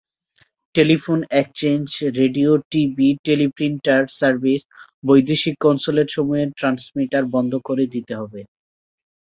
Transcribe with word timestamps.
Telephone 0.75 1.19
exchange, 1.41 1.87
radio, 2.19 2.51
TV, 2.71 3.09
teleprinter 3.27 4.01
service, 4.19 4.61
বৈদেশিক 5.03 5.55
কনস্যুলেটসমূহের 5.65 6.49
transmitter 6.59 7.23
বন্ধ 7.35 7.53
করে 7.67 7.83
দিতে 7.93 8.13
হবে। 8.15 8.41